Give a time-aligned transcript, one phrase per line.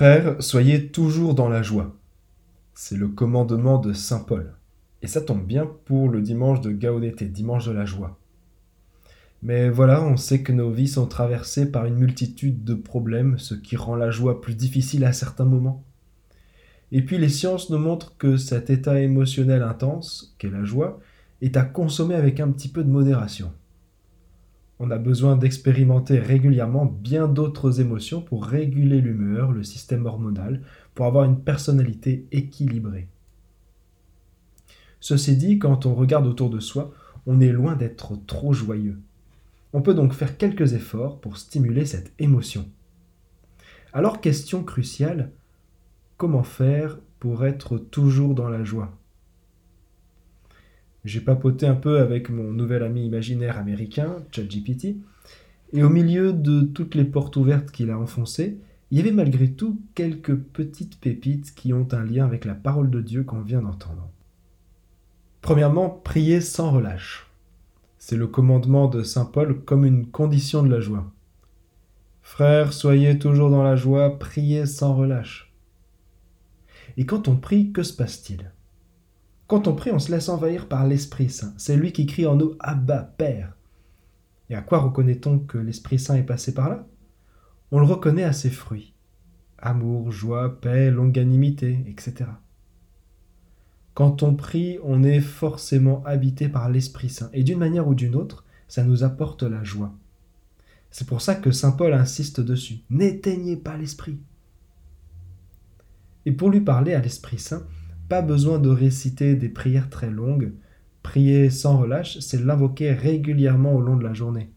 [0.00, 1.94] Frères, soyez toujours dans la joie.
[2.72, 4.54] C'est le commandement de Saint Paul.
[5.02, 8.18] Et ça tombe bien pour le dimanche de Gaudete, dimanche de la joie.
[9.42, 13.54] Mais voilà, on sait que nos vies sont traversées par une multitude de problèmes, ce
[13.54, 15.84] qui rend la joie plus difficile à certains moments.
[16.92, 20.98] Et puis les sciences nous montrent que cet état émotionnel intense, qu'est la joie,
[21.42, 23.52] est à consommer avec un petit peu de modération
[24.82, 30.62] on a besoin d'expérimenter régulièrement bien d'autres émotions pour réguler l'humeur, le système hormonal,
[30.94, 33.06] pour avoir une personnalité équilibrée.
[34.98, 36.94] Ceci dit, quand on regarde autour de soi,
[37.26, 38.98] on est loin d'être trop joyeux.
[39.74, 42.66] On peut donc faire quelques efforts pour stimuler cette émotion.
[43.92, 45.30] Alors question cruciale,
[46.16, 48.99] comment faire pour être toujours dans la joie?
[51.04, 54.96] J'ai papoté un peu avec mon nouvel ami imaginaire américain, ChatGPT,
[55.72, 58.58] et au milieu de toutes les portes ouvertes qu'il a enfoncées,
[58.90, 62.90] il y avait malgré tout quelques petites pépites qui ont un lien avec la parole
[62.90, 64.10] de Dieu qu'on vient d'entendre.
[65.42, 67.30] Premièrement, prier sans relâche.
[67.98, 71.12] C'est le commandement de Saint Paul comme une condition de la joie.
[72.20, 75.52] Frères, soyez toujours dans la joie, priez sans relâche.
[76.96, 78.50] Et quand on prie, que se passe-t-il?
[79.50, 81.52] Quand on prie, on se laisse envahir par l'Esprit Saint.
[81.56, 83.56] C'est lui qui crie en nous Abba, Père.
[84.48, 86.86] Et à quoi reconnaît-on que l'Esprit Saint est passé par là?
[87.72, 88.94] On le reconnaît à ses fruits
[89.58, 92.30] amour, joie, paix, longanimité, etc.
[93.94, 97.28] Quand on prie, on est forcément habité par l'Esprit Saint.
[97.32, 99.92] Et d'une manière ou d'une autre, ça nous apporte la joie.
[100.92, 102.82] C'est pour ça que Saint Paul insiste dessus.
[102.88, 104.20] N'éteignez pas l'Esprit.
[106.24, 107.66] Et pour lui parler à l'Esprit Saint,
[108.10, 110.52] pas besoin de réciter des prières très longues.
[111.04, 114.50] Prier sans relâche, c'est l'invoquer régulièrement au long de la journée.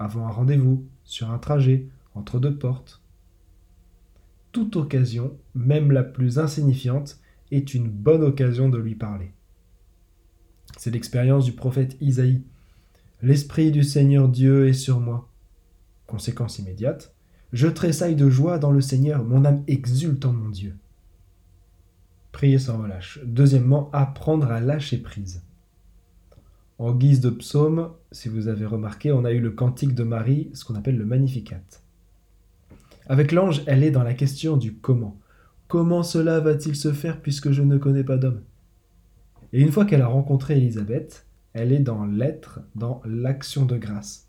[0.00, 3.00] Avant un rendez-vous, sur un trajet, entre deux portes.
[4.50, 7.20] Toute occasion, même la plus insignifiante,
[7.52, 9.30] est une bonne occasion de lui parler.
[10.76, 12.42] C'est l'expérience du prophète Isaïe.
[13.22, 15.28] L'Esprit du Seigneur Dieu est sur moi.
[16.08, 17.14] Conséquence immédiate,
[17.52, 20.74] je tressaille de joie dans le Seigneur, mon âme exulte en mon Dieu.
[22.38, 23.18] Prier sans relâche.
[23.24, 25.42] Deuxièmement, apprendre à lâcher prise.
[26.78, 30.48] En guise de psaume, si vous avez remarqué, on a eu le cantique de Marie,
[30.54, 31.64] ce qu'on appelle le Magnificat.
[33.08, 35.18] Avec l'ange, elle est dans la question du comment.
[35.66, 38.42] Comment cela va-t-il se faire puisque je ne connais pas d'homme?
[39.52, 44.28] Et une fois qu'elle a rencontré Élisabeth, elle est dans l'être, dans l'action de grâce.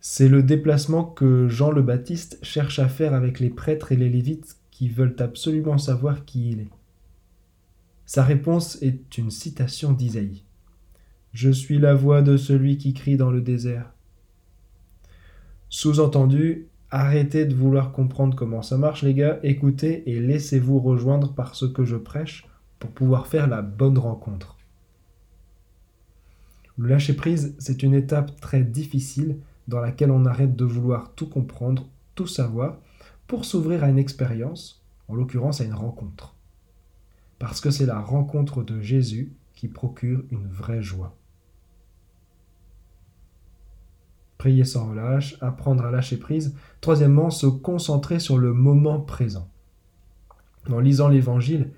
[0.00, 4.10] C'est le déplacement que Jean le Baptiste cherche à faire avec les prêtres et les
[4.10, 4.58] lévites
[4.92, 6.70] veulent absolument savoir qui il est.
[8.06, 10.42] Sa réponse est une citation d'Isaïe.
[11.32, 13.90] Je suis la voix de celui qui crie dans le désert.
[15.68, 21.56] Sous-entendu, arrêtez de vouloir comprendre comment ça marche les gars, écoutez et laissez-vous rejoindre par
[21.56, 22.46] ce que je prêche
[22.78, 24.56] pour pouvoir faire la bonne rencontre.
[26.76, 31.88] Le lâcher-prise, c'est une étape très difficile dans laquelle on arrête de vouloir tout comprendre,
[32.14, 32.78] tout savoir,
[33.26, 36.34] pour s'ouvrir à une expérience, en l'occurrence à une rencontre.
[37.38, 41.16] Parce que c'est la rencontre de Jésus qui procure une vraie joie.
[44.38, 46.54] Prier sans relâche, apprendre à lâcher prise.
[46.80, 49.48] Troisièmement, se concentrer sur le moment présent.
[50.70, 51.70] En lisant l'Évangile,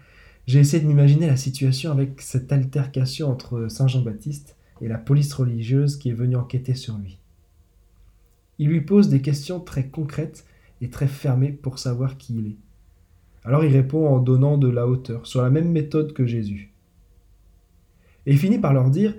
[0.47, 5.33] j'ai essayé de m'imaginer la situation avec cette altercation entre Saint Jean-Baptiste et la police
[5.33, 7.19] religieuse qui est venue enquêter sur lui.
[8.59, 10.45] Il lui pose des questions très concrètes
[10.81, 12.57] est très fermé pour savoir qui il est.
[13.45, 16.73] Alors il répond en donnant de la hauteur, sur la même méthode que Jésus.
[18.27, 19.15] Et il finit par leur dire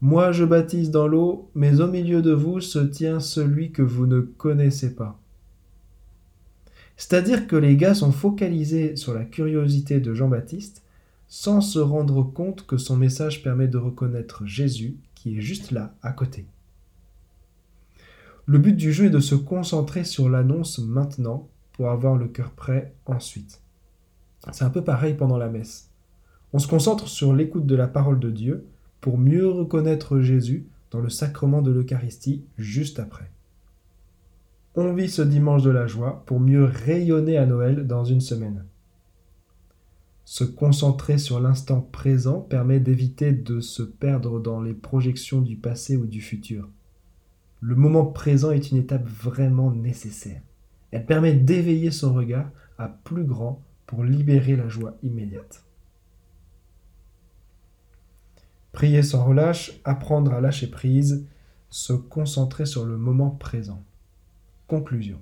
[0.00, 4.06] Moi je baptise dans l'eau, mais au milieu de vous se tient celui que vous
[4.06, 5.18] ne connaissez pas.
[6.96, 10.82] C'est-à-dire que les gars sont focalisés sur la curiosité de Jean-Baptiste
[11.26, 15.94] sans se rendre compte que son message permet de reconnaître Jésus qui est juste là,
[16.02, 16.44] à côté.
[18.46, 22.50] Le but du jeu est de se concentrer sur l'annonce maintenant pour avoir le cœur
[22.50, 23.62] prêt ensuite.
[24.50, 25.90] C'est un peu pareil pendant la messe.
[26.52, 28.66] On se concentre sur l'écoute de la parole de Dieu
[29.00, 33.30] pour mieux reconnaître Jésus dans le sacrement de l'Eucharistie juste après.
[34.74, 38.64] On vit ce dimanche de la joie pour mieux rayonner à Noël dans une semaine.
[40.24, 45.96] Se concentrer sur l'instant présent permet d'éviter de se perdre dans les projections du passé
[45.96, 46.68] ou du futur.
[47.64, 50.42] Le moment présent est une étape vraiment nécessaire.
[50.90, 55.64] Elle permet d'éveiller son regard à plus grand pour libérer la joie immédiate.
[58.72, 61.24] Prier sans relâche, apprendre à lâcher prise,
[61.70, 63.84] se concentrer sur le moment présent.
[64.66, 65.20] Conclusion.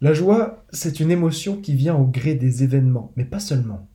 [0.00, 3.88] La joie, c'est une émotion qui vient au gré des événements, mais pas seulement.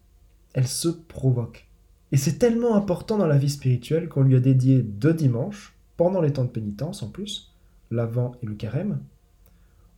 [0.53, 1.69] Elle se provoque.
[2.11, 6.21] Et c'est tellement important dans la vie spirituelle qu'on lui a dédié deux dimanches, pendant
[6.21, 7.51] les temps de pénitence en plus,
[7.91, 9.01] l'Avent et le Carême.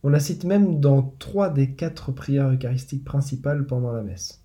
[0.02, 4.42] On la cite même dans trois des quatre prières eucharistiques principales pendant la messe.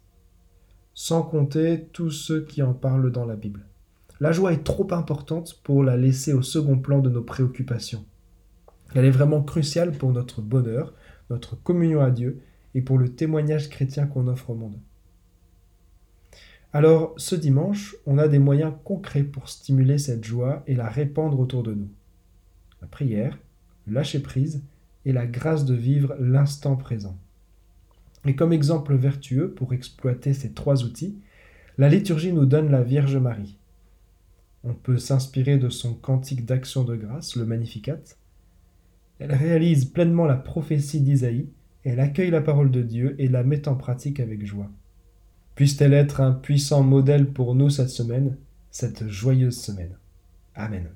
[0.94, 3.66] Sans compter tous ceux qui en parlent dans la Bible.
[4.20, 8.06] La joie est trop importante pour la laisser au second plan de nos préoccupations.
[8.94, 10.94] Elle est vraiment cruciale pour notre bonheur,
[11.32, 12.40] notre communion à Dieu
[12.76, 14.78] et pour le témoignage chrétien qu'on offre au monde.
[16.78, 21.40] Alors, ce dimanche, on a des moyens concrets pour stimuler cette joie et la répandre
[21.40, 21.90] autour de nous.
[22.84, 23.40] La prière,
[23.88, 24.62] lâcher-prise
[25.04, 27.18] et la grâce de vivre l'instant présent.
[28.28, 31.18] Et comme exemple vertueux pour exploiter ces trois outils,
[31.80, 33.58] la liturgie nous donne la Vierge Marie.
[34.64, 37.98] On peut s'inspirer de son cantique d'action de grâce, le Magnificat,
[39.18, 41.50] elle réalise pleinement la prophétie d'Isaïe,
[41.84, 44.70] elle accueille la parole de Dieu et la met en pratique avec joie.
[45.58, 48.38] Puisse-t-elle être un puissant modèle pour nous cette semaine,
[48.70, 49.98] cette joyeuse semaine.
[50.54, 50.88] Amen.